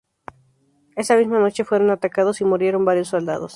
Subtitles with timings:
[0.95, 3.49] Esa misma noche fueron atacados y murieron varios soldados.